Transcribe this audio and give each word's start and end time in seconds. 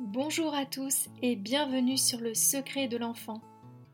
Bonjour 0.00 0.56
à 0.56 0.66
tous 0.66 1.08
et 1.22 1.36
bienvenue 1.36 1.96
sur 1.96 2.18
Le 2.18 2.34
Secret 2.34 2.88
de 2.88 2.96
l'enfant, 2.96 3.40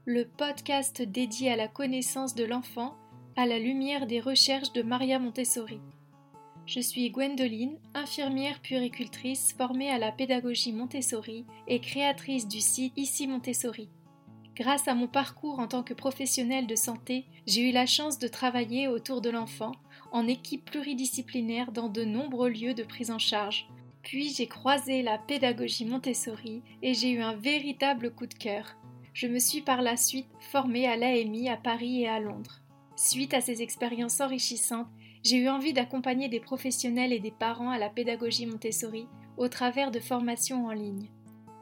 le 0.07 0.25
podcast 0.25 1.03
dédié 1.03 1.53
à 1.53 1.57
la 1.57 1.69
connaissance 1.69 2.35
de 2.35 2.45
l'enfant 2.45 2.97
à 3.37 3.45
la 3.45 3.59
lumière 3.59 4.07
des 4.07 4.19
recherches 4.19 4.73
de 4.73 4.81
Maria 4.81 5.19
Montessori. 5.19 5.79
Je 6.65 6.81
suis 6.81 7.11
Gwendoline, 7.11 7.77
infirmière 7.93 8.61
puéricultrice 8.63 9.53
formée 9.53 9.91
à 9.91 9.99
la 9.99 10.11
pédagogie 10.11 10.73
Montessori 10.73 11.45
et 11.69 11.81
créatrice 11.81 12.49
du 12.49 12.61
site 12.61 12.95
Ici 12.97 13.27
Montessori. 13.27 13.91
Grâce 14.57 14.89
à 14.89 14.95
mon 14.95 15.07
parcours 15.07 15.59
en 15.59 15.69
tant 15.69 15.83
que 15.83 15.93
professionnelle 15.93 16.67
de 16.67 16.77
santé, 16.77 17.27
j'ai 17.47 17.69
eu 17.69 17.73
la 17.73 17.85
chance 17.85 18.19
de 18.19 18.27
travailler 18.27 18.89
autour 18.89 19.21
de 19.21 19.29
l'enfant 19.29 19.73
en 20.13 20.27
équipe 20.27 20.65
pluridisciplinaire 20.65 21.73
dans 21.73 21.91
de 21.91 22.05
nombreux 22.05 22.49
lieux 22.49 22.73
de 22.73 22.85
prise 22.85 23.11
en 23.11 23.19
charge. 23.19 23.69
Puis 24.03 24.33
j'ai 24.35 24.47
croisé 24.47 25.03
la 25.03 25.19
pédagogie 25.19 25.85
Montessori 25.85 26.63
et 26.83 26.95
j'ai 26.95 27.11
eu 27.11 27.21
un 27.21 27.35
véritable 27.35 28.15
coup 28.15 28.27
de 28.27 28.35
cœur. 28.35 28.77
Je 29.13 29.27
me 29.27 29.39
suis 29.39 29.61
par 29.61 29.83
la 29.83 29.97
suite 29.97 30.29
formée 30.53 30.87
à 30.87 30.97
l'AMI 30.97 31.49
à 31.49 31.57
Paris 31.57 32.03
et 32.03 32.09
à 32.09 32.21
Londres. 32.21 32.61
Suite 32.97 33.35
à 33.35 33.41
ces 33.41 33.63
expériences 33.63 34.21
enrichissantes, 34.21 34.89
j'ai 35.23 35.37
eu 35.37 35.49
envie 35.49 35.73
d'accompagner 35.73 36.29
des 36.29 36.41
professionnels 36.41 37.13
et 37.13 37.21
des 37.21 37.31
parents 37.31 37.71
à 37.71 37.79
la 37.79 37.91
pédagogie 37.91 38.47
Montessori 38.47 39.07
au 39.37 39.49
travers 39.49 39.91
de 39.91 40.01
formations 40.01 40.67
en 40.67 40.73
ligne. 40.73 41.11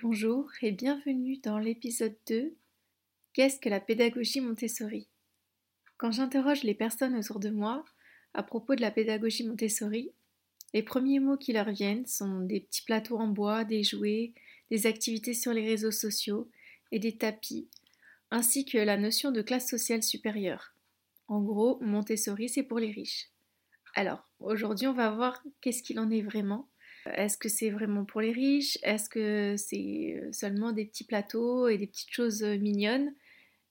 Bonjour 0.04 0.52
et 0.62 0.74
bienvenue 0.74 1.38
dans 1.38 1.58
l'épisode 1.60 2.18
2 2.28 2.54
Qu'est-ce 3.32 3.58
que 3.58 3.70
la 3.70 3.80
pédagogie 3.80 4.42
Montessori? 4.42 5.08
Quand 5.96 6.12
j'interroge 6.12 6.64
les 6.64 6.74
personnes 6.74 7.16
autour 7.16 7.40
de 7.40 7.50
moi 7.50 7.86
à 8.34 8.44
propos 8.44 8.76
de 8.76 8.82
la 8.82 8.92
pédagogie 8.92 9.48
Montessori, 9.48 10.12
les 10.74 10.84
premiers 10.84 11.22
mots 11.22 11.38
qui 11.38 11.54
leur 11.54 11.72
viennent 11.72 12.06
sont 12.06 12.42
des 12.42 12.60
petits 12.60 12.84
plateaux 12.84 13.18
en 13.18 13.30
bois, 13.30 13.64
des 13.64 13.84
jouets, 13.84 14.34
des 14.70 14.88
activités 14.88 15.34
sur 15.34 15.54
les 15.54 15.66
réseaux 15.66 15.92
sociaux 15.92 16.50
et 16.92 17.00
des 17.00 17.16
tapis, 17.16 17.70
ainsi 18.30 18.66
que 18.66 18.78
la 18.78 18.98
notion 18.98 19.32
de 19.32 19.42
classe 19.42 19.70
sociale 19.70 20.04
supérieure. 20.04 20.76
En 21.32 21.40
gros, 21.40 21.80
Montessori, 21.80 22.50
c'est 22.50 22.62
pour 22.62 22.78
les 22.78 22.92
riches. 22.92 23.30
Alors, 23.96 24.28
aujourd'hui, 24.42 24.88
on 24.88 24.94
va 24.94 25.12
voir 25.12 25.42
qu'est-ce 25.62 25.82
qu'il 25.82 25.98
en 25.98 26.12
est 26.12 26.22
vraiment. 26.22 26.68
Est-ce 27.06 27.38
que 27.38 27.48
c'est 27.48 27.70
vraiment 27.70 28.04
pour 28.04 28.20
les 28.20 28.34
riches? 28.34 28.78
Est-ce 28.84 29.08
que 29.10 29.56
c'est 29.56 30.22
seulement 30.34 30.74
des 30.74 30.84
petits 30.84 31.06
plateaux 31.06 31.70
et 31.70 31.78
des 31.78 31.88
petites 31.88 32.12
choses 32.12 32.44
mignonnes? 32.44 33.14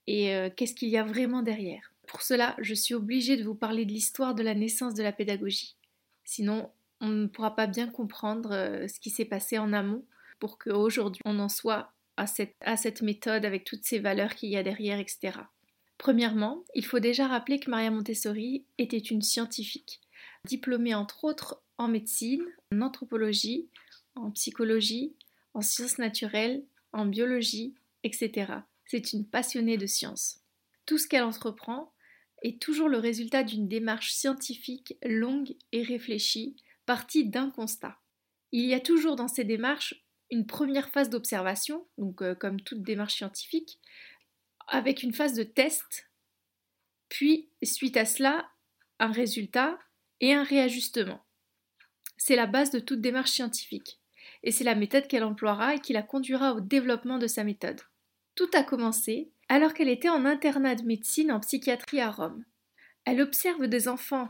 Et 0.06 0.34
euh, 0.34 0.48
qu'est-ce 0.48 0.72
qu'il 0.72 0.88
y 0.88 0.96
a 0.96 1.04
vraiment 1.04 1.42
derrière? 1.42 1.92
Pour 2.06 2.22
cela, 2.22 2.56
je 2.62 2.72
suis 2.72 2.94
obligée 2.94 3.36
de 3.36 3.44
vous 3.44 3.54
parler 3.54 3.84
de 3.84 3.92
l'histoire 3.92 4.34
de 4.34 4.42
la 4.42 4.54
naissance 4.54 4.94
de 4.94 5.02
la 5.02 5.12
pédagogie. 5.12 5.76
Sinon, 6.24 6.70
on 7.02 7.08
ne 7.08 7.26
pourra 7.26 7.54
pas 7.54 7.66
bien 7.66 7.88
comprendre 7.88 8.52
euh, 8.52 8.88
ce 8.88 8.98
qui 9.00 9.10
s'est 9.10 9.26
passé 9.26 9.58
en 9.58 9.74
amont 9.74 10.06
pour 10.38 10.56
qu'aujourd'hui 10.58 11.20
on 11.26 11.38
en 11.38 11.50
soit 11.50 11.92
à 12.16 12.26
cette, 12.26 12.56
à 12.62 12.78
cette 12.78 13.02
méthode 13.02 13.44
avec 13.44 13.64
toutes 13.64 13.84
ces 13.84 13.98
valeurs 13.98 14.34
qu'il 14.34 14.48
y 14.48 14.56
a 14.56 14.62
derrière, 14.62 14.98
etc. 14.98 15.40
Premièrement, 16.00 16.64
il 16.74 16.86
faut 16.86 16.98
déjà 16.98 17.28
rappeler 17.28 17.60
que 17.60 17.68
Maria 17.68 17.90
Montessori 17.90 18.64
était 18.78 18.96
une 18.96 19.20
scientifique, 19.20 20.00
diplômée 20.46 20.94
entre 20.94 21.24
autres 21.24 21.62
en 21.76 21.88
médecine, 21.88 22.42
en 22.72 22.80
anthropologie, 22.80 23.68
en 24.14 24.30
psychologie, 24.30 25.12
en 25.52 25.60
sciences 25.60 25.98
naturelles, 25.98 26.64
en 26.94 27.04
biologie, 27.04 27.74
etc. 28.02 28.50
C'est 28.86 29.12
une 29.12 29.26
passionnée 29.26 29.76
de 29.76 29.84
sciences. 29.84 30.38
Tout 30.86 30.96
ce 30.96 31.06
qu'elle 31.06 31.22
entreprend 31.22 31.92
est 32.40 32.62
toujours 32.62 32.88
le 32.88 32.96
résultat 32.96 33.42
d'une 33.42 33.68
démarche 33.68 34.12
scientifique 34.12 34.96
longue 35.04 35.54
et 35.72 35.82
réfléchie 35.82 36.56
partie 36.86 37.26
d'un 37.26 37.50
constat. 37.50 37.98
Il 38.52 38.64
y 38.64 38.72
a 38.72 38.80
toujours 38.80 39.16
dans 39.16 39.28
ces 39.28 39.44
démarches 39.44 40.02
une 40.30 40.46
première 40.46 40.88
phase 40.88 41.10
d'observation, 41.10 41.86
donc 41.98 42.22
euh, 42.22 42.34
comme 42.34 42.62
toute 42.62 42.82
démarche 42.82 43.16
scientifique, 43.16 43.78
avec 44.70 45.02
une 45.02 45.12
phase 45.12 45.34
de 45.34 45.42
test, 45.42 46.08
puis 47.08 47.50
suite 47.62 47.96
à 47.96 48.04
cela, 48.06 48.48
un 48.98 49.12
résultat 49.12 49.78
et 50.20 50.32
un 50.32 50.44
réajustement. 50.44 51.20
C'est 52.16 52.36
la 52.36 52.46
base 52.46 52.70
de 52.70 52.78
toute 52.78 53.00
démarche 53.00 53.32
scientifique, 53.32 54.00
et 54.42 54.52
c'est 54.52 54.64
la 54.64 54.74
méthode 54.74 55.06
qu'elle 55.06 55.24
emploiera 55.24 55.74
et 55.74 55.80
qui 55.80 55.92
la 55.92 56.02
conduira 56.02 56.54
au 56.54 56.60
développement 56.60 57.18
de 57.18 57.26
sa 57.26 57.44
méthode. 57.44 57.80
Tout 58.34 58.50
a 58.54 58.62
commencé 58.62 59.32
alors 59.48 59.74
qu'elle 59.74 59.88
était 59.88 60.08
en 60.08 60.24
internat 60.24 60.76
de 60.76 60.84
médecine 60.84 61.32
en 61.32 61.40
psychiatrie 61.40 62.00
à 62.00 62.10
Rome. 62.10 62.44
Elle 63.04 63.20
observe 63.20 63.66
des 63.66 63.88
enfants 63.88 64.28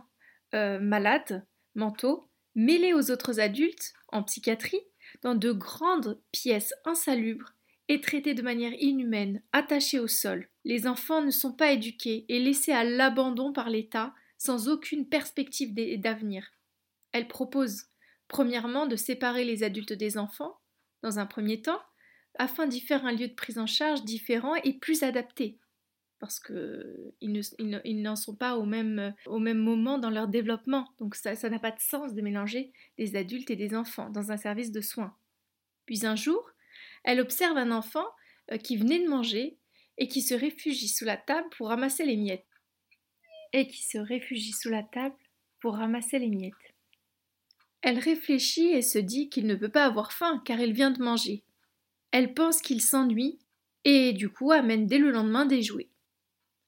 euh, 0.54 0.80
malades, 0.80 1.46
mentaux, 1.74 2.30
mêlés 2.54 2.94
aux 2.94 3.10
autres 3.10 3.40
adultes, 3.40 3.92
en 4.08 4.22
psychiatrie, 4.22 4.80
dans 5.22 5.34
de 5.34 5.52
grandes 5.52 6.20
pièces 6.32 6.72
insalubres 6.84 7.54
et 7.90 8.00
traités 8.00 8.34
de 8.34 8.42
manière 8.42 8.72
inhumaine, 8.74 9.42
attachés 9.50 9.98
au 9.98 10.06
sol. 10.06 10.48
Les 10.64 10.86
enfants 10.86 11.22
ne 11.22 11.32
sont 11.32 11.52
pas 11.52 11.72
éduqués 11.72 12.24
et 12.28 12.38
laissés 12.38 12.70
à 12.70 12.84
l'abandon 12.84 13.52
par 13.52 13.68
l'État 13.68 14.14
sans 14.38 14.68
aucune 14.68 15.08
perspective 15.08 15.74
d'avenir. 15.98 16.52
Elle 17.10 17.26
propose, 17.26 17.86
premièrement, 18.28 18.86
de 18.86 18.94
séparer 18.94 19.44
les 19.44 19.64
adultes 19.64 19.92
des 19.92 20.18
enfants, 20.18 20.60
dans 21.02 21.18
un 21.18 21.26
premier 21.26 21.62
temps, 21.62 21.80
afin 22.38 22.68
d'y 22.68 22.78
faire 22.78 23.04
un 23.04 23.10
lieu 23.10 23.26
de 23.26 23.34
prise 23.34 23.58
en 23.58 23.66
charge 23.66 24.04
différent 24.04 24.54
et 24.54 24.74
plus 24.74 25.02
adapté 25.02 25.58
parce 26.20 26.38
qu'ils 26.38 28.02
n'en 28.02 28.14
sont 28.14 28.36
pas 28.36 28.56
au 28.56 28.66
même, 28.66 29.14
au 29.26 29.38
même 29.38 29.58
moment 29.58 29.98
dans 29.98 30.10
leur 30.10 30.28
développement. 30.28 30.86
Donc 30.98 31.16
ça 31.16 31.34
n'a 31.48 31.58
pas 31.58 31.70
de 31.70 31.80
sens 31.80 32.14
de 32.14 32.20
mélanger 32.20 32.72
des 32.98 33.16
adultes 33.16 33.50
et 33.50 33.56
des 33.56 33.74
enfants 33.74 34.10
dans 34.10 34.30
un 34.30 34.36
service 34.36 34.70
de 34.70 34.82
soins. 34.82 35.16
Puis 35.86 36.06
un 36.06 36.16
jour, 36.16 36.52
elle 37.04 37.20
observe 37.20 37.56
un 37.56 37.70
enfant 37.70 38.06
euh, 38.52 38.56
qui 38.56 38.76
venait 38.76 39.02
de 39.02 39.08
manger 39.08 39.58
et 39.98 40.08
qui 40.08 40.22
se 40.22 40.34
réfugie 40.34 40.88
sous 40.88 41.04
la 41.04 41.16
table 41.16 41.48
pour 41.56 41.68
ramasser 41.68 42.04
les 42.04 42.16
miettes. 42.16 42.46
Et 43.52 43.66
qui 43.66 43.82
se 43.82 43.98
réfugie 43.98 44.52
sous 44.52 44.70
la 44.70 44.82
table 44.82 45.16
pour 45.60 45.74
ramasser 45.74 46.18
les 46.18 46.28
miettes. 46.28 46.54
Elle 47.82 47.98
réfléchit 47.98 48.68
et 48.68 48.82
se 48.82 48.98
dit 48.98 49.28
qu'il 49.28 49.46
ne 49.46 49.54
peut 49.54 49.70
pas 49.70 49.84
avoir 49.84 50.12
faim 50.12 50.42
car 50.44 50.60
il 50.60 50.72
vient 50.72 50.90
de 50.90 51.02
manger. 51.02 51.44
Elle 52.12 52.34
pense 52.34 52.60
qu'il 52.60 52.82
s'ennuie 52.82 53.38
et 53.84 54.12
du 54.12 54.28
coup 54.28 54.52
amène 54.52 54.86
dès 54.86 54.98
le 54.98 55.10
lendemain 55.10 55.46
des 55.46 55.62
jouets. 55.62 55.90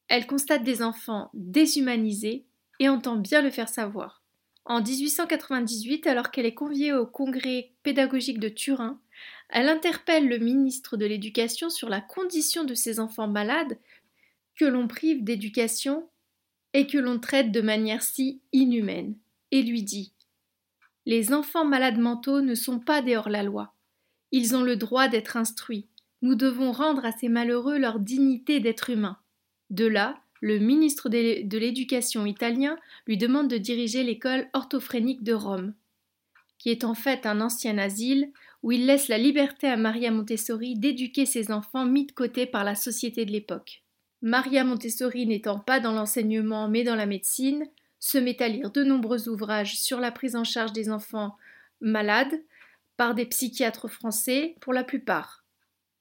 Elle 0.09 0.27
constate 0.27 0.65
des 0.65 0.83
enfants 0.83 1.31
déshumanisés 1.35 2.47
et 2.79 2.89
entend 2.89 3.17
bien 3.17 3.43
le 3.43 3.51
faire 3.51 3.69
savoir. 3.69 4.22
En 4.65 4.81
1898, 4.81 6.07
alors 6.07 6.31
qu'elle 6.31 6.47
est 6.47 6.55
conviée 6.55 6.93
au 6.93 7.07
congrès 7.07 7.73
pédagogique 7.83 8.39
de 8.39 8.49
Turin, 8.49 9.01
elle 9.49 9.69
interpelle 9.69 10.29
le 10.29 10.39
ministre 10.39 10.97
de 10.97 11.05
l'Éducation 11.05 11.69
sur 11.69 11.89
la 11.89 12.01
condition 12.01 12.65
de 12.65 12.75
ces 12.75 13.01
enfants 13.01 13.29
malades 13.29 13.79
que 14.55 14.65
l'on 14.65 14.87
prive 14.87 15.25
d'éducation 15.25 16.09
et 16.75 16.87
que 16.87 16.99
l'on 16.99 17.19
traite 17.19 17.53
de 17.53 17.61
manière 17.61 18.03
si 18.03 18.41
inhumaine, 18.53 19.17
et 19.51 19.63
lui 19.63 19.83
dit 19.83 20.13
Les 21.07 21.33
enfants 21.33 21.65
malades 21.65 21.99
mentaux 21.99 22.41
ne 22.41 22.55
sont 22.55 22.79
pas 22.79 23.03
des 23.03 23.17
hors-la-loi. 23.17 23.75
Ils 24.31 24.57
ont 24.57 24.63
le 24.63 24.77
droit 24.77 25.09
d'être 25.09 25.37
instruits. 25.37 25.89
Nous 26.23 26.37
devons 26.37 26.73
rendre 26.73 27.05
à 27.05 27.13
ces 27.13 27.29
malheureux 27.29 27.79
leur 27.79 27.99
dignité 27.99 28.61
d'être 28.61 28.91
humains. 28.91 29.19
De 29.71 29.87
là, 29.87 30.23
le 30.43 30.59
ministre 30.59 31.09
de 31.09 31.57
l'Éducation 31.57 32.27
italien 32.27 32.77
lui 33.07 33.17
demande 33.17 33.49
de 33.49 33.59
diriger 33.59 34.03
l'école 34.03 34.49
orthophrénique 34.53 35.23
de 35.23 35.33
Rome, 35.33 35.73
qui 36.59 36.71
est 36.71 36.83
en 36.83 36.95
fait 36.95 37.27
un 37.27 37.41
ancien 37.41 37.79
asile 37.79 38.33
où 38.65 38.73
il 38.73 38.87
laisse 38.87 39.07
la 39.07 39.19
liberté 39.19 39.69
à 39.69 39.77
Maria 39.77 40.11
Montessori 40.11 40.77
d'éduquer 40.77 41.27
ses 41.27 41.53
enfants 41.53 41.87
mis 41.87 42.07
de 42.07 42.13
côté 42.13 42.45
par 42.45 42.65
la 42.65 42.75
société 42.75 43.25
de 43.25 43.31
l'époque. 43.31 43.85
Maria 44.21 44.65
Montessori 44.65 45.27
n'étant 45.27 45.61
pas 45.61 45.79
dans 45.79 45.93
l'enseignement 45.93 46.69
mais 46.69 46.83
dans 46.83 46.97
la 46.97 47.07
médecine, 47.07 47.65
se 48.01 48.19
met 48.19 48.43
à 48.43 48.49
lire 48.49 48.73
de 48.73 48.83
nombreux 48.83 49.29
ouvrages 49.29 49.79
sur 49.79 50.01
la 50.01 50.11
prise 50.11 50.35
en 50.35 50.45
charge 50.45 50.73
des 50.73 50.91
enfants 50.91 51.37
malades 51.81 52.43
par 52.97 53.15
des 53.15 53.27
psychiatres 53.27 53.87
français 53.87 54.57
pour 54.61 54.73
la 54.73 54.83
plupart. 54.83 55.45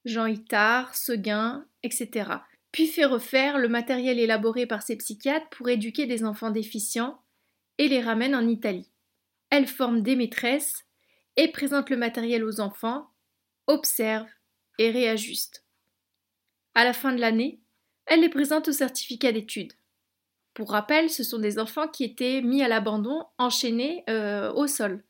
Jean 0.04 0.26
Itard, 0.26 0.96
Seguin, 0.96 1.64
etc 1.84 2.42
puis 2.72 2.88
fait 2.88 3.06
refaire 3.06 3.58
le 3.58 3.68
matériel 3.68 4.20
élaboré 4.20 4.66
par 4.66 4.82
ses 4.82 4.98
psychiatres 4.98 5.50
pour 5.50 5.70
éduquer 5.70 6.06
des 6.06 6.24
enfants 6.24 6.52
déficients 6.52 7.22
et 7.78 7.88
les 7.88 8.02
ramène 8.02 8.36
en 8.36 8.48
Italie. 8.48 8.92
Elle 9.50 9.68
forme 9.68 10.02
des 10.02 10.16
maîtresses 10.16 10.86
et 11.36 11.52
présente 11.52 11.90
le 11.90 11.98
matériel 11.98 12.44
aux 12.44 12.62
enfants, 12.62 13.10
observe 13.68 14.28
et 14.78 14.92
réajuste. 14.92 15.66
À 16.74 16.84
la 16.84 16.94
fin 16.94 17.14
de 17.14 17.20
l'année, 17.20 17.60
elle 18.06 18.22
les 18.22 18.30
présente 18.30 18.68
au 18.68 18.72
certificat 18.72 19.32
d'études. 19.32 19.74
Pour 20.54 20.72
rappel, 20.72 21.10
ce 21.10 21.24
sont 21.24 21.40
des 21.40 21.60
enfants 21.60 21.88
qui 21.88 22.04
étaient 22.04 22.42
mis 22.42 22.62
à 22.62 22.68
l'abandon, 22.68 23.26
enchaînés 23.38 24.04
euh, 24.10 24.52
au 24.54 24.68
sol, 24.68 25.04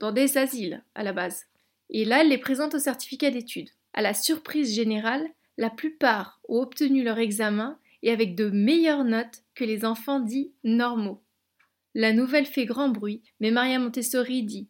dans 0.00 0.12
des 0.12 0.36
asiles 0.38 0.84
à 0.94 1.02
la 1.02 1.12
base. 1.12 1.46
Et 1.90 2.04
là, 2.04 2.22
elle 2.22 2.28
les 2.28 2.38
présente 2.38 2.74
au 2.74 2.78
certificat 2.78 3.30
d'études. 3.30 3.70
À 3.94 4.02
la 4.02 4.14
surprise 4.14 4.74
générale, 4.74 5.26
la 5.62 5.70
plupart 5.70 6.40
ont 6.48 6.60
obtenu 6.60 7.04
leur 7.04 7.20
examen 7.20 7.78
et 8.02 8.10
avec 8.10 8.34
de 8.34 8.50
meilleures 8.50 9.04
notes 9.04 9.44
que 9.54 9.62
les 9.62 9.84
enfants 9.84 10.18
dits 10.18 10.50
normaux. 10.64 11.22
La 11.94 12.12
nouvelle 12.12 12.46
fait 12.46 12.66
grand 12.66 12.88
bruit, 12.88 13.22
mais 13.38 13.52
Maria 13.52 13.78
Montessori 13.78 14.42
dit 14.42 14.66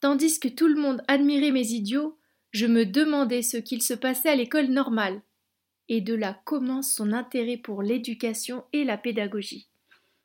Tandis 0.00 0.38
que 0.38 0.46
tout 0.46 0.68
le 0.68 0.80
monde 0.80 1.02
admirait 1.08 1.50
mes 1.50 1.72
idiots, 1.72 2.16
je 2.52 2.66
me 2.66 2.86
demandais 2.86 3.42
ce 3.42 3.56
qu'il 3.56 3.82
se 3.82 3.92
passait 3.92 4.28
à 4.28 4.36
l'école 4.36 4.68
normale. 4.68 5.20
Et 5.88 6.00
de 6.00 6.14
là 6.14 6.40
commence 6.44 6.92
son 6.92 7.12
intérêt 7.12 7.56
pour 7.56 7.82
l'éducation 7.82 8.62
et 8.72 8.84
la 8.84 8.98
pédagogie. 8.98 9.66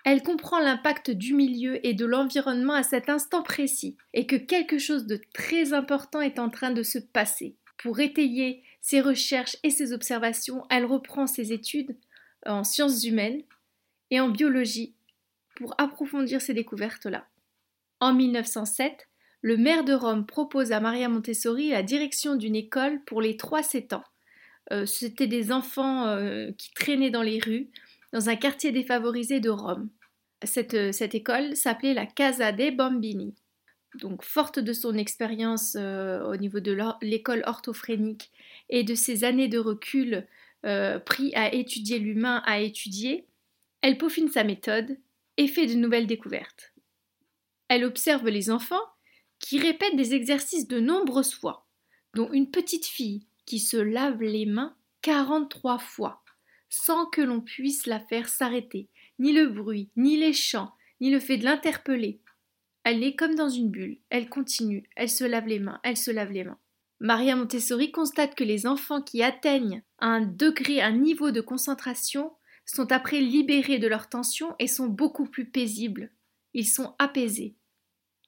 Elle 0.05 0.21
comprend 0.21 0.59
l'impact 0.59 1.09
du 1.09 1.33
milieu 1.33 1.83
et 1.83 1.95
de 1.95 2.05
l'environnement 2.05 2.73
à 2.73 2.83
cet 2.83 3.09
instant 3.09 3.41
précis, 3.41 3.97
et 4.13 4.27
que 4.27 4.35
quelque 4.35 4.77
chose 4.77 5.07
de 5.07 5.19
très 5.33 5.73
important 5.73 6.21
est 6.21 6.37
en 6.37 6.51
train 6.51 6.69
de 6.69 6.83
se 6.83 6.99
passer. 6.99 7.55
Pour 7.79 7.99
étayer 7.99 8.61
ses 8.81 8.99
recherches 8.99 9.57
et 9.63 9.69
ses 9.69 9.93
observations, 9.93 10.65
elle 10.69 10.85
reprend 10.85 11.27
ses 11.27 11.53
études 11.53 11.95
en 12.45 12.63
sciences 12.63 13.03
humaines 13.03 13.43
et 14.09 14.19
en 14.19 14.29
biologie 14.29 14.95
pour 15.55 15.75
approfondir 15.77 16.41
ces 16.41 16.53
découvertes-là. 16.53 17.27
En 17.99 18.13
1907, 18.13 19.07
le 19.41 19.57
maire 19.57 19.83
de 19.83 19.93
Rome 19.93 20.25
propose 20.25 20.71
à 20.71 20.79
Maria 20.79 21.09
Montessori 21.09 21.69
la 21.69 21.83
direction 21.83 22.35
d'une 22.35 22.55
école 22.55 23.03
pour 23.05 23.21
les 23.21 23.35
3-7 23.35 23.95
ans. 23.95 24.03
Euh, 24.71 24.85
c'était 24.85 25.27
des 25.27 25.51
enfants 25.51 26.07
euh, 26.07 26.51
qui 26.57 26.73
traînaient 26.73 27.09
dans 27.09 27.23
les 27.23 27.39
rues, 27.39 27.69
dans 28.13 28.29
un 28.29 28.35
quartier 28.35 28.71
défavorisé 28.71 29.39
de 29.39 29.49
Rome. 29.49 29.89
Euh, 30.73 30.91
cette 30.91 31.15
école 31.15 31.55
s'appelait 31.55 31.93
la 31.93 32.05
Casa 32.05 32.51
dei 32.51 32.71
Bambini. 32.71 33.35
Donc, 33.95 34.23
forte 34.23 34.59
de 34.59 34.73
son 34.73 34.97
expérience 34.97 35.75
au 35.75 36.35
niveau 36.37 36.59
de 36.59 36.77
l'école 37.01 37.43
orthophrénique 37.45 38.31
et 38.69 38.83
de 38.83 38.95
ses 38.95 39.23
années 39.23 39.49
de 39.49 39.59
recul 39.59 40.27
pris 41.05 41.33
à 41.35 41.53
étudier 41.53 41.99
l'humain, 41.99 42.41
à 42.45 42.59
étudier, 42.59 43.25
elle 43.81 43.97
peaufine 43.97 44.29
sa 44.29 44.43
méthode 44.43 44.97
et 45.37 45.47
fait 45.47 45.65
de 45.65 45.73
nouvelles 45.73 46.07
découvertes. 46.07 46.73
Elle 47.67 47.83
observe 47.83 48.27
les 48.27 48.49
enfants 48.49 48.83
qui 49.39 49.59
répète 49.59 49.95
des 49.95 50.13
exercices 50.13 50.67
de 50.67 50.79
nombreuses 50.79 51.33
fois, 51.33 51.65
dont 52.13 52.31
une 52.31 52.51
petite 52.51 52.85
fille 52.85 53.25
qui 53.45 53.59
se 53.59 53.77
lave 53.77 54.21
les 54.21 54.45
mains 54.45 54.75
43 55.01 55.79
fois, 55.79 56.23
sans 56.69 57.07
que 57.07 57.21
l'on 57.21 57.41
puisse 57.41 57.87
la 57.87 57.99
faire 57.99 58.29
s'arrêter, 58.29 58.87
ni 59.19 59.33
le 59.33 59.47
bruit, 59.47 59.89
ni 59.95 60.15
les 60.15 60.33
chants, 60.33 60.71
ni 61.01 61.09
le 61.09 61.19
fait 61.19 61.37
de 61.37 61.43
l'interpeller. 61.43 62.19
Elle 62.83 63.03
est 63.03 63.15
comme 63.15 63.35
dans 63.35 63.49
une 63.49 63.69
bulle, 63.69 63.99
elle 64.09 64.29
continue, 64.29 64.89
elle 64.95 65.09
se 65.09 65.23
lave 65.23 65.47
les 65.47 65.59
mains, 65.59 65.79
elle 65.83 65.97
se 65.97 66.11
lave 66.11 66.31
les 66.31 66.43
mains. 66.43 66.59
Maria 66.99 67.35
Montessori 67.35 67.91
constate 67.91 68.35
que 68.35 68.43
les 68.43 68.67
enfants 68.67 69.01
qui 69.01 69.23
atteignent 69.23 69.83
un 69.99 70.21
degré, 70.21 70.81
un 70.81 70.91
niveau 70.91 71.31
de 71.31 71.41
concentration 71.41 72.33
sont 72.65 72.91
après 72.91 73.19
libérés 73.19 73.79
de 73.79 73.87
leur 73.87 74.07
tension 74.09 74.55
et 74.59 74.67
sont 74.67 74.87
beaucoup 74.87 75.25
plus 75.25 75.49
paisibles. 75.49 76.11
Ils 76.53 76.67
sont 76.67 76.95
apaisés. 76.99 77.55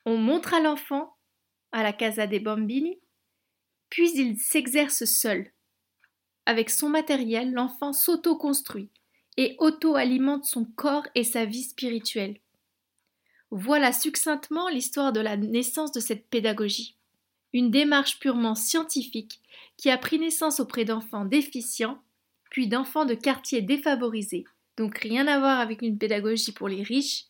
On 0.05 0.17
montre 0.17 0.53
à 0.53 0.59
l'enfant, 0.59 1.15
à 1.71 1.83
la 1.83 1.93
Casa 1.93 2.27
des 2.27 2.39
Bambini, 2.39 2.99
puis 3.89 4.11
il 4.15 4.37
s'exerce 4.37 5.05
seul. 5.05 5.51
Avec 6.45 6.69
son 6.69 6.89
matériel, 6.89 7.53
l'enfant 7.53 7.93
s'auto-construit 7.93 8.89
et 9.37 9.55
auto-alimente 9.59 10.45
son 10.45 10.65
corps 10.65 11.07
et 11.15 11.23
sa 11.23 11.45
vie 11.45 11.63
spirituelle. 11.63 12.39
Voilà 13.55 13.93
succinctement 13.93 14.67
l'histoire 14.67 15.13
de 15.13 15.19
la 15.19 15.37
naissance 15.37 15.91
de 15.91 15.99
cette 15.99 16.27
pédagogie. 16.27 16.97
Une 17.53 17.69
démarche 17.69 18.19
purement 18.19 18.55
scientifique 18.55 19.41
qui 19.77 19.91
a 19.91 19.97
pris 19.99 20.17
naissance 20.17 20.59
auprès 20.59 20.85
d'enfants 20.85 21.25
déficients, 21.25 22.01
puis 22.49 22.67
d'enfants 22.67 23.05
de 23.05 23.13
quartiers 23.13 23.61
défavorisés, 23.61 24.45
donc 24.75 24.97
rien 24.97 25.27
à 25.27 25.37
voir 25.37 25.59
avec 25.59 25.83
une 25.83 25.99
pédagogie 25.99 26.51
pour 26.51 26.67
les 26.67 26.81
riches, 26.81 27.25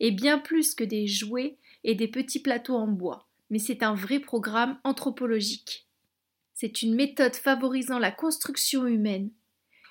et 0.00 0.12
bien 0.12 0.38
plus 0.38 0.74
que 0.74 0.82
des 0.82 1.06
jouets 1.06 1.58
et 1.84 1.94
des 1.94 2.08
petits 2.08 2.40
plateaux 2.40 2.76
en 2.76 2.86
bois, 2.86 3.28
mais 3.50 3.58
c'est 3.58 3.82
un 3.82 3.94
vrai 3.94 4.18
programme 4.18 4.78
anthropologique. 4.82 5.86
C'est 6.54 6.80
une 6.80 6.94
méthode 6.94 7.36
favorisant 7.36 7.98
la 7.98 8.12
construction 8.12 8.86
humaine, 8.86 9.30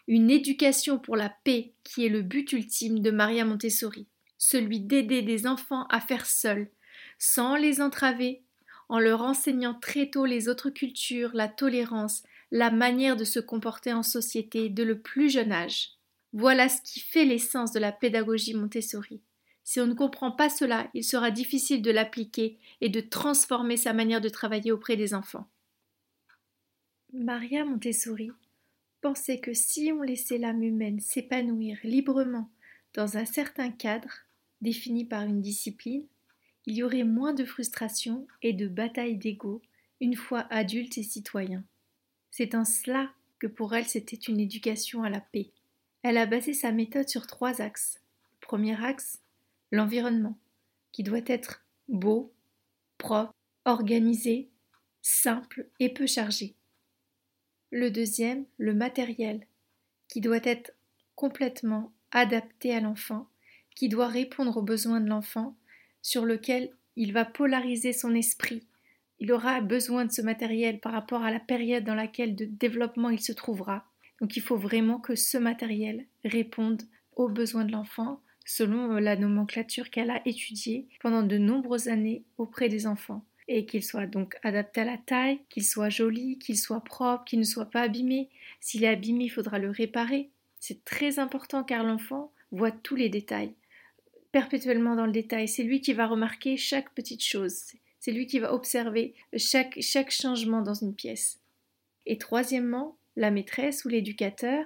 une 0.07 0.31
éducation 0.31 0.97
pour 0.97 1.15
la 1.15 1.29
paix 1.29 1.73
qui 1.83 2.07
est 2.07 2.09
le 2.09 2.23
but 2.23 2.53
ultime 2.53 3.01
de 3.01 3.11
Maria 3.11 3.45
Montessori, 3.45 4.07
celui 4.37 4.79
d'aider 4.79 5.21
des 5.21 5.47
enfants 5.47 5.85
à 5.87 5.99
faire 5.99 6.25
seuls, 6.25 6.69
sans 7.17 7.55
les 7.55 7.81
entraver, 7.81 8.43
en 8.89 8.99
leur 8.99 9.21
enseignant 9.21 9.73
très 9.73 10.09
tôt 10.09 10.25
les 10.25 10.47
autres 10.47 10.69
cultures, 10.69 11.31
la 11.33 11.47
tolérance, 11.47 12.23
la 12.51 12.71
manière 12.71 13.17
de 13.17 13.23
se 13.23 13.39
comporter 13.39 13.93
en 13.93 14.03
société 14.03 14.69
de 14.69 14.83
le 14.83 14.99
plus 14.99 15.29
jeune 15.29 15.51
âge. 15.51 15.91
Voilà 16.33 16.69
ce 16.69 16.81
qui 16.81 16.99
fait 16.99 17.25
l'essence 17.25 17.71
de 17.71 17.79
la 17.79 17.91
pédagogie 17.91 18.53
Montessori. 18.53 19.21
Si 19.63 19.79
on 19.79 19.87
ne 19.87 19.93
comprend 19.93 20.31
pas 20.31 20.49
cela, 20.49 20.89
il 20.93 21.03
sera 21.03 21.31
difficile 21.31 21.81
de 21.81 21.89
l'appliquer 21.89 22.59
et 22.81 22.89
de 22.89 23.01
transformer 23.01 23.77
sa 23.77 23.93
manière 23.93 24.21
de 24.21 24.29
travailler 24.29 24.71
auprès 24.71 24.95
des 24.95 25.15
enfants. 25.15 25.47
Maria 27.13 27.65
Montessori 27.65 28.29
pensait 29.01 29.39
que 29.39 29.53
si 29.53 29.91
on 29.91 30.01
laissait 30.01 30.37
l'âme 30.37 30.61
humaine 30.61 30.99
s'épanouir 30.99 31.77
librement 31.83 32.51
dans 32.93 33.17
un 33.17 33.25
certain 33.25 33.71
cadre, 33.71 34.24
défini 34.61 35.05
par 35.05 35.23
une 35.23 35.41
discipline, 35.41 36.05
il 36.65 36.75
y 36.75 36.83
aurait 36.83 37.03
moins 37.03 37.33
de 37.33 37.45
frustration 37.45 38.27
et 38.41 38.53
de 38.53 38.67
batailles 38.67 39.17
d'ego 39.17 39.61
une 40.01 40.15
fois 40.15 40.47
adulte 40.49 40.97
et 40.97 41.03
citoyen. 41.03 41.63
C'est 42.31 42.55
en 42.55 42.65
cela 42.65 43.11
que 43.39 43.47
pour 43.47 43.75
elle 43.75 43.85
c'était 43.85 44.15
une 44.15 44.39
éducation 44.39 45.03
à 45.03 45.09
la 45.09 45.21
paix. 45.21 45.51
Elle 46.01 46.17
a 46.17 46.25
basé 46.25 46.53
sa 46.53 46.71
méthode 46.71 47.09
sur 47.09 47.27
trois 47.27 47.61
axes. 47.61 48.01
Le 48.41 48.47
premier 48.47 48.83
axe, 48.83 49.21
l'environnement, 49.71 50.37
qui 50.91 51.03
doit 51.03 51.21
être 51.25 51.65
beau, 51.87 52.31
propre, 52.97 53.33
organisé, 53.65 54.49
simple 55.01 55.67
et 55.79 55.93
peu 55.93 56.05
chargé. 56.07 56.55
Le 57.71 57.89
deuxième, 57.89 58.45
le 58.57 58.73
matériel, 58.73 59.45
qui 60.07 60.21
doit 60.21 60.43
être 60.43 60.71
complètement 61.15 61.91
adapté 62.11 62.73
à 62.73 62.79
l'enfant, 62.79 63.27
qui 63.75 63.89
doit 63.89 64.07
répondre 64.07 64.57
aux 64.57 64.63
besoins 64.63 65.01
de 65.01 65.09
l'enfant, 65.09 65.55
sur 66.01 66.25
lequel 66.25 66.71
il 66.95 67.13
va 67.13 67.25
polariser 67.25 67.93
son 67.93 68.15
esprit. 68.15 68.63
Il 69.19 69.31
aura 69.31 69.61
besoin 69.61 70.05
de 70.05 70.11
ce 70.11 70.21
matériel 70.21 70.79
par 70.79 70.91
rapport 70.91 71.23
à 71.23 71.31
la 71.31 71.39
période 71.39 71.83
dans 71.83 71.95
laquelle 71.95 72.35
de 72.35 72.45
développement 72.45 73.09
il 73.09 73.21
se 73.21 73.31
trouvera. 73.31 73.85
Donc 74.21 74.35
il 74.37 74.41
faut 74.41 74.57
vraiment 74.57 74.99
que 74.99 75.15
ce 75.15 75.37
matériel 75.37 76.05
réponde 76.23 76.83
aux 77.15 77.29
besoins 77.29 77.65
de 77.65 77.71
l'enfant, 77.71 78.21
selon 78.45 78.93
euh, 78.93 78.99
la 78.99 79.15
nomenclature 79.15 79.89
qu'elle 79.89 80.11
a 80.11 80.21
étudiée 80.25 80.87
pendant 81.01 81.23
de 81.23 81.37
nombreuses 81.37 81.87
années 81.87 82.23
auprès 82.37 82.69
des 82.69 82.87
enfants 82.87 83.23
et 83.47 83.65
qu'il 83.65 83.83
soit 83.83 84.07
donc 84.07 84.37
adapté 84.43 84.81
à 84.81 84.85
la 84.85 84.97
taille, 84.97 85.39
qu'il 85.49 85.63
soit 85.63 85.89
joli, 85.89 86.39
qu'il 86.39 86.57
soit 86.57 86.83
propre, 86.83 87.25
qu'il 87.25 87.39
ne 87.39 87.45
soit 87.45 87.69
pas 87.69 87.81
abîmé. 87.81 88.29
S'il 88.59 88.83
est 88.83 88.89
abîmé, 88.89 89.25
il 89.25 89.29
faudra 89.29 89.59
le 89.59 89.69
réparer. 89.69 90.29
C'est 90.59 90.83
très 90.83 91.19
important 91.19 91.63
car 91.63 91.83
l'enfant 91.83 92.31
voit 92.51 92.71
tous 92.71 92.95
les 92.95 93.09
détails, 93.09 93.53
perpétuellement 94.35 94.97
dans 94.97 95.05
le 95.05 95.13
détail. 95.13 95.47
C'est 95.47 95.63
lui 95.63 95.79
qui 95.79 95.93
va 95.93 96.07
remarquer 96.07 96.57
chaque 96.57 96.93
petite 96.93 97.23
chose. 97.23 97.71
C'est 98.01 98.11
lui 98.11 98.27
qui 98.27 98.39
va 98.39 98.53
observer 98.53 99.13
chaque, 99.37 99.79
chaque 99.79 100.11
changement 100.11 100.61
dans 100.61 100.73
une 100.73 100.93
pièce. 100.93 101.39
Et 102.05 102.17
troisièmement, 102.17 102.97
la 103.15 103.31
maîtresse 103.31 103.85
ou 103.85 103.87
l'éducateur, 103.87 104.65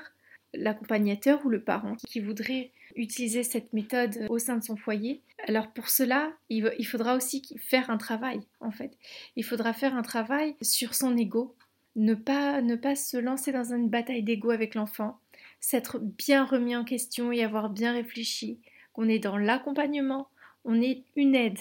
l'accompagnateur 0.55 1.45
ou 1.45 1.49
le 1.49 1.61
parent 1.61 1.97
qui 2.07 2.19
voudrait 2.19 2.71
utiliser 2.95 3.43
cette 3.43 3.71
méthode 3.71 4.25
au 4.29 4.39
sein 4.39 4.57
de 4.57 4.63
son 4.63 4.75
foyer. 4.75 5.21
Alors 5.47 5.71
pour 5.71 5.89
cela, 5.89 6.33
il, 6.49 6.87
faudra 6.87 7.15
aussi 7.15 7.43
faire 7.59 7.91
un 7.91 7.97
travail 7.97 8.39
en 8.61 8.71
fait. 8.71 8.97
Il 9.35 9.45
faudra 9.45 9.73
faire 9.73 9.95
un 9.95 10.01
travail 10.01 10.55
sur 10.63 10.95
son 10.95 11.15
ego, 11.15 11.55
ne 11.95 12.15
pas, 12.15 12.63
ne 12.63 12.75
pas 12.75 12.95
se 12.95 13.17
lancer 13.17 13.51
dans 13.51 13.71
une 13.71 13.87
bataille 13.87 14.23
d'ego 14.23 14.49
avec 14.49 14.73
l'enfant, 14.73 15.19
s'être 15.59 15.99
bien 15.99 16.43
remis 16.43 16.75
en 16.75 16.83
question 16.83 17.31
et 17.31 17.43
avoir 17.43 17.69
bien 17.69 17.93
réfléchi 17.93 18.59
qu'on 18.93 19.07
est 19.07 19.19
dans 19.19 19.37
l'accompagnement, 19.37 20.29
on 20.65 20.81
est 20.81 21.03
une 21.15 21.35
aide. 21.35 21.59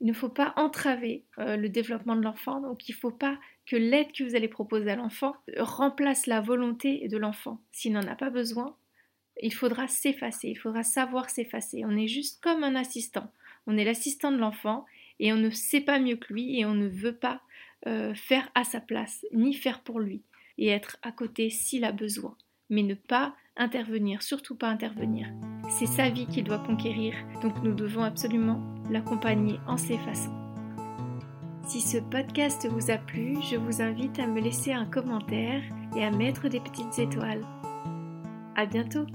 Il 0.00 0.06
ne 0.08 0.12
faut 0.12 0.28
pas 0.28 0.52
entraver 0.56 1.22
euh, 1.38 1.56
le 1.56 1.68
développement 1.68 2.16
de 2.16 2.22
l'enfant, 2.22 2.60
donc 2.60 2.88
il 2.88 2.92
ne 2.92 2.96
faut 2.98 3.10
pas 3.10 3.38
que 3.66 3.76
l'aide 3.76 4.12
que 4.12 4.24
vous 4.24 4.34
allez 4.34 4.48
proposer 4.48 4.90
à 4.90 4.96
l'enfant 4.96 5.36
remplace 5.58 6.26
la 6.26 6.40
volonté 6.40 7.06
de 7.06 7.16
l'enfant. 7.16 7.60
S'il 7.70 7.92
n'en 7.92 8.06
a 8.08 8.16
pas 8.16 8.30
besoin, 8.30 8.74
il 9.40 9.54
faudra 9.54 9.86
s'effacer, 9.86 10.48
il 10.48 10.58
faudra 10.58 10.82
savoir 10.82 11.30
s'effacer. 11.30 11.84
On 11.84 11.96
est 11.96 12.08
juste 12.08 12.42
comme 12.42 12.64
un 12.64 12.74
assistant. 12.74 13.30
On 13.66 13.76
est 13.76 13.84
l'assistant 13.84 14.32
de 14.32 14.38
l'enfant 14.38 14.84
et 15.20 15.32
on 15.32 15.36
ne 15.36 15.50
sait 15.50 15.80
pas 15.80 16.00
mieux 16.00 16.16
que 16.16 16.32
lui 16.32 16.58
et 16.58 16.64
on 16.64 16.74
ne 16.74 16.88
veut 16.88 17.14
pas 17.14 17.40
euh, 17.86 18.14
faire 18.14 18.48
à 18.54 18.64
sa 18.64 18.80
place, 18.80 19.24
ni 19.32 19.54
faire 19.54 19.80
pour 19.80 20.00
lui, 20.00 20.22
et 20.58 20.68
être 20.68 20.98
à 21.02 21.10
côté 21.10 21.50
s'il 21.50 21.84
a 21.84 21.92
besoin, 21.92 22.36
mais 22.70 22.82
ne 22.82 22.94
pas 22.94 23.34
intervenir, 23.56 24.22
surtout 24.22 24.56
pas 24.56 24.68
intervenir. 24.68 25.28
C'est 25.68 25.86
sa 25.86 26.08
vie 26.08 26.26
qu'il 26.26 26.44
doit 26.44 26.58
conquérir, 26.58 27.14
donc 27.42 27.62
nous 27.62 27.74
devons 27.74 28.02
absolument 28.02 28.60
l'accompagner 28.90 29.58
en 29.66 29.76
s'effaçant. 29.76 30.36
Si 31.66 31.80
ce 31.80 31.98
podcast 31.98 32.68
vous 32.68 32.90
a 32.90 32.98
plu, 32.98 33.36
je 33.50 33.56
vous 33.56 33.80
invite 33.80 34.18
à 34.18 34.26
me 34.26 34.40
laisser 34.40 34.72
un 34.72 34.86
commentaire 34.86 35.62
et 35.96 36.04
à 36.04 36.10
mettre 36.10 36.48
des 36.48 36.60
petites 36.60 36.98
étoiles. 36.98 37.44
À 38.56 38.66
bientôt! 38.66 39.06